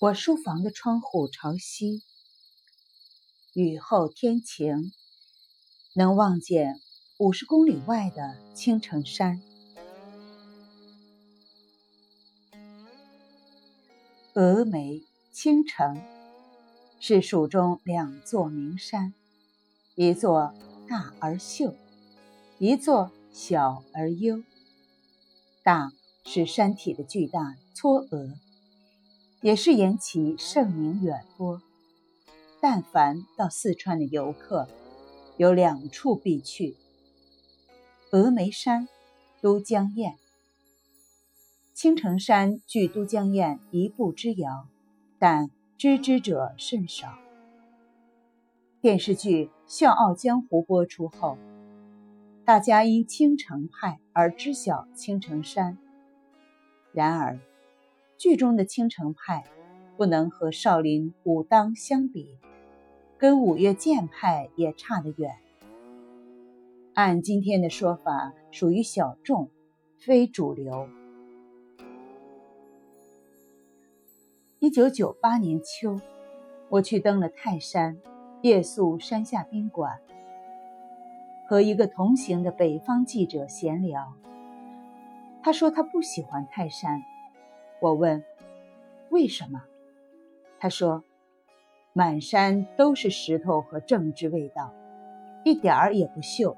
[0.00, 2.02] 我书房的窗户朝西，
[3.52, 4.92] 雨后天晴，
[5.94, 6.80] 能望见
[7.18, 9.42] 五十公里外的青城山。
[14.32, 15.02] 峨眉、
[15.32, 16.00] 青城
[16.98, 19.12] 是蜀中两座名山，
[19.96, 20.54] 一座
[20.88, 21.76] 大而秀，
[22.58, 24.42] 一座小而幽。
[25.62, 25.92] 大
[26.24, 28.34] 是山体的巨大嵯峨。
[29.40, 31.60] 也是言其盛名远播。
[32.60, 34.68] 但凡到四川的游客，
[35.38, 36.76] 有两处必去：
[38.10, 38.86] 峨眉山、
[39.40, 40.14] 都江堰。
[41.72, 44.66] 青城山距都江堰一步之遥，
[45.18, 47.18] 但知之者甚少。
[48.82, 51.38] 电视剧《笑傲江湖》播出后，
[52.44, 55.78] 大家因青城派而知晓青城山。
[56.92, 57.40] 然而，
[58.20, 59.44] 剧中的青城派
[59.96, 62.36] 不能和少林、武当相比，
[63.16, 65.38] 跟五岳剑派也差得远。
[66.92, 69.48] 按今天的说法，属于小众，
[69.96, 70.86] 非主流。
[74.58, 75.98] 一九九八年秋，
[76.68, 77.96] 我去登了泰山，
[78.42, 79.98] 夜宿山下宾馆，
[81.48, 84.12] 和一个同行的北方记者闲聊。
[85.42, 87.02] 他说他不喜欢泰山。
[87.80, 88.22] 我问
[89.08, 89.62] ：“为什么？”
[90.60, 91.02] 他说
[91.94, 94.74] ：“满山都是石头和政治味道，
[95.44, 96.54] 一点儿也不秀。”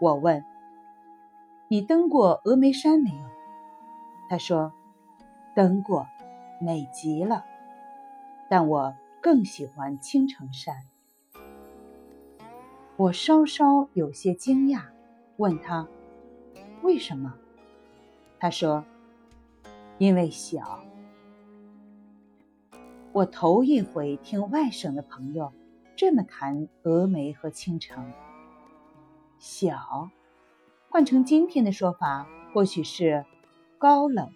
[0.00, 0.44] 我问
[1.70, 3.24] ：“你登过峨眉山没有？”
[4.28, 4.72] 他说
[5.54, 6.08] ：“登过，
[6.60, 7.44] 美极了。
[8.48, 10.74] 但我更喜欢青城山。”
[12.98, 14.82] 我稍稍有些惊讶，
[15.36, 15.86] 问他
[16.82, 17.32] ：“为什么？”
[18.40, 18.84] 他说。
[20.00, 20.82] 因为小，
[23.12, 25.52] 我头一回听外省的朋友
[25.94, 28.10] 这么谈峨眉和青城。
[29.38, 30.08] 小，
[30.88, 33.26] 换成今天的说法，或许是
[33.76, 34.30] 高冷。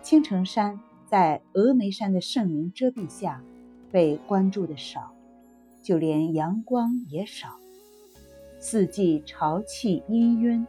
[0.00, 3.44] 青城山在峨眉山的盛名遮蔽下，
[3.92, 5.12] 被关注的少，
[5.82, 7.48] 就连阳光也少，
[8.60, 10.66] 四季潮气氤氲，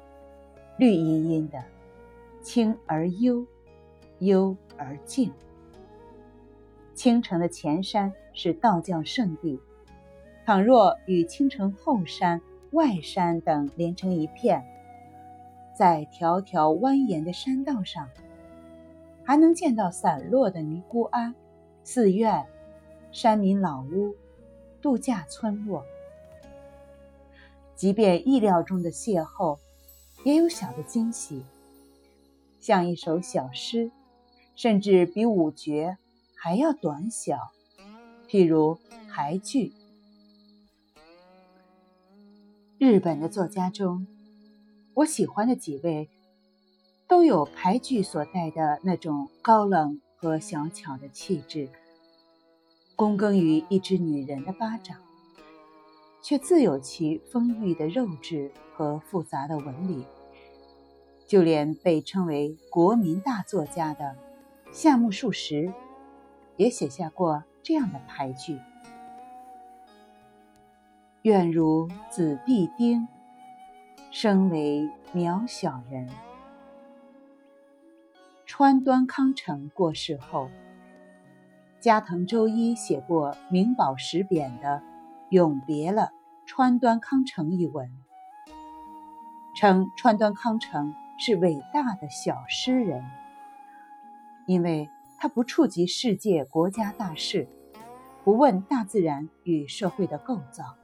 [0.77, 1.63] 绿茵茵的。
[2.41, 3.45] 清而幽，
[4.19, 5.31] 幽而静。
[6.93, 9.59] 青城的前山是道教圣地，
[10.45, 12.41] 倘若与青城后山、
[12.71, 14.63] 外山等连成一片，
[15.77, 18.09] 在条条蜿蜒的山道上，
[19.23, 21.33] 还能见到散落的尼姑庵、
[21.83, 22.45] 寺院、
[23.11, 24.15] 山民老屋、
[24.81, 25.83] 度假村落。
[27.75, 29.57] 即便意料中的邂逅，
[30.25, 31.41] 也有小的惊喜。
[32.59, 33.91] 像一首小诗，
[34.55, 35.97] 甚至比五绝
[36.35, 37.37] 还要短小。
[38.27, 38.77] 譬如
[39.09, 39.73] 俳句，
[42.77, 44.05] 日本的作家中，
[44.93, 46.09] 我喜欢的几位，
[47.07, 51.69] 都有俳句所带的那种高冷和小巧的气质。
[52.95, 54.97] 躬耕于一只女人的巴掌，
[56.21, 60.05] 却自有其丰腴的肉质和复杂的纹理。
[61.29, 64.15] 就连被称为国民大作家的
[64.71, 65.71] 夏目漱石，
[66.57, 68.59] 也写下过这样的俳句
[71.21, 73.07] ：“愿如子弟丁，
[74.09, 76.09] 生为渺小人。”
[78.47, 80.49] 川端康成过世后，
[81.79, 84.81] 加藤周一写过《明宝石匾》的
[85.29, 86.11] “永别了，
[86.47, 87.87] 川端康成”一文，
[89.55, 90.95] 称川端康成。
[91.21, 93.03] 是伟大的小诗人，
[94.45, 97.45] 因为他不触及世界国家大事，
[98.23, 100.77] 不问大自然与社会的构造，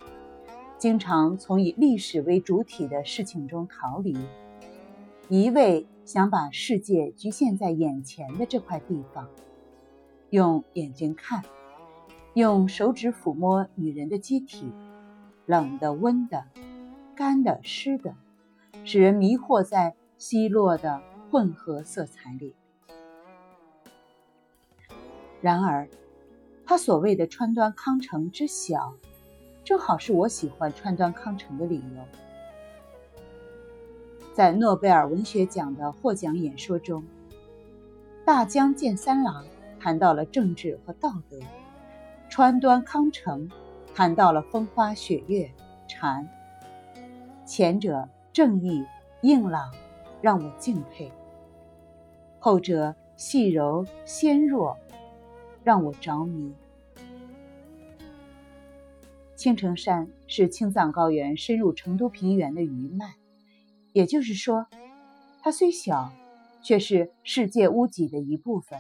[0.78, 4.14] 经常从以历史为主体的事情中逃离，
[5.30, 9.30] 一味想把世界局限在眼前的这块地方，
[10.32, 11.44] 用眼睛看，
[12.34, 14.70] 用手指抚摸女人的机体，
[15.46, 16.44] 冷的、温的，
[17.16, 18.16] 干的、湿的，
[18.84, 19.96] 使人迷惑在。
[20.18, 22.56] 稀落的混合色彩里，
[25.42, 25.88] 然而，
[26.66, 28.94] 他所谓的川端康成之小，
[29.64, 32.06] 正好是我喜欢川端康成的理由。
[34.34, 37.04] 在诺贝尔文学奖的获奖演说中，
[38.24, 39.46] 大江健三郎
[39.80, 41.38] 谈到了政治和道德，
[42.30, 43.52] 川端康成
[43.94, 45.52] 谈到了风花雪月、
[45.90, 46.28] 禅。
[47.46, 48.86] 前者正义
[49.22, 49.72] 硬朗。
[50.26, 51.12] 让我敬佩，
[52.40, 54.76] 后者细柔纤弱，
[55.64, 56.52] 让我着迷。
[59.36, 63.14] 青城山是青藏高原深入成都平原的余脉，
[63.94, 64.66] 也就是说，
[65.44, 66.12] 它虽小，
[66.64, 68.80] 却是世界屋脊的一部分。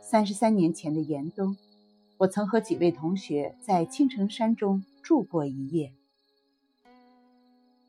[0.00, 1.58] 三十三年前的严冬，
[2.16, 5.92] 我曾和几位同学在青城山中住过一夜。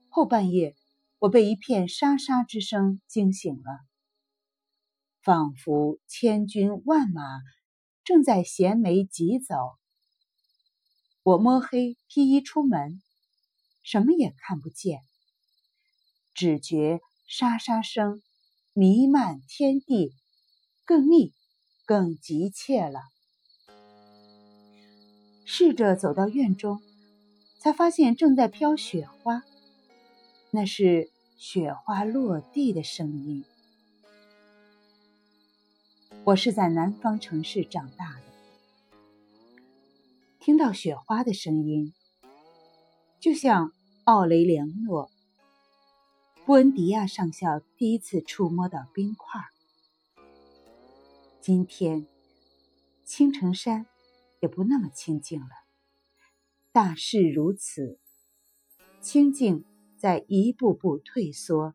[0.09, 0.75] 后半夜，
[1.19, 3.79] 我被一片沙沙之声惊醒了，
[5.21, 7.21] 仿佛千军万马
[8.03, 9.55] 正在衔枚疾走。
[11.23, 13.01] 我摸黑披衣出门，
[13.81, 14.99] 什么也看不见，
[16.35, 18.21] 只觉沙沙声
[18.73, 20.13] 弥漫天地，
[20.85, 21.33] 更密、
[21.85, 22.99] 更急切了。
[25.45, 26.79] 试着走到院中，
[27.59, 29.43] 才发现正在飘雪花，
[30.55, 33.43] 那是雪花落地的声音。
[36.23, 38.21] 我是在南方城市长大的。
[40.39, 41.93] 听到雪花的声音，
[43.19, 43.73] 就像
[44.05, 45.09] 奥雷良诺·
[46.45, 49.41] 布恩迪亚上校第一次触摸到冰块。
[51.41, 52.07] 今天，
[53.03, 53.87] 青城山
[54.39, 55.49] 也不那么清静了。
[56.71, 57.99] 大势如此，
[59.01, 59.65] 清静
[60.05, 61.73] 在一步步退缩，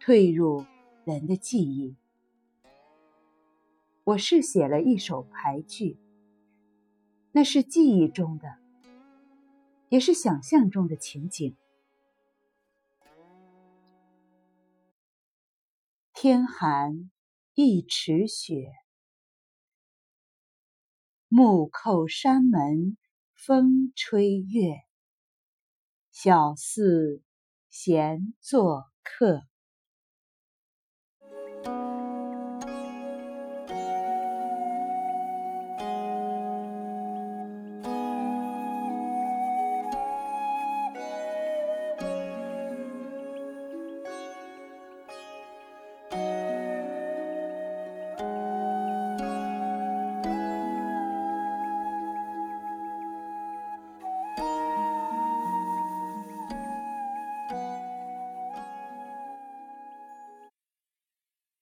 [0.00, 0.64] 退入
[1.04, 1.98] 人的记忆。
[4.04, 5.98] 我是写了一首牌句。
[7.30, 8.56] 那是记忆中的，
[9.90, 11.54] 也是想象中的情景。
[16.14, 17.10] 天寒
[17.52, 18.72] 一尺雪，
[21.28, 22.96] 木扣山门
[23.34, 24.76] 风吹月。
[26.10, 27.20] 小寺
[27.70, 29.42] 闲作客。